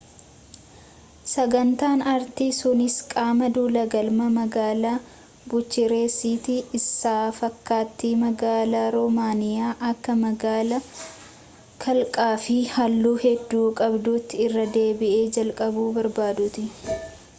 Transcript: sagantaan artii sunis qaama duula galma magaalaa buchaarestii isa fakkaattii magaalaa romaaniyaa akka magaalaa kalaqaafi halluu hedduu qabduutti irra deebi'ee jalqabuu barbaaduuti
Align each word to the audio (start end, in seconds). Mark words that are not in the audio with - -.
sagantaan 1.31 1.99
artii 2.13 2.53
sunis 2.59 2.93
qaama 3.11 3.47
duula 3.57 3.83
galma 3.95 4.27
magaalaa 4.37 4.93
buchaarestii 5.51 6.55
isa 6.79 7.13
fakkaattii 7.41 8.11
magaalaa 8.23 8.87
romaaniyaa 8.97 9.75
akka 9.91 10.17
magaalaa 10.23 10.81
kalaqaafi 11.85 12.57
halluu 12.77 13.15
hedduu 13.27 13.67
qabduutti 13.83 14.41
irra 14.47 14.65
deebi'ee 14.79 15.23
jalqabuu 15.39 15.87
barbaaduuti 15.99 16.65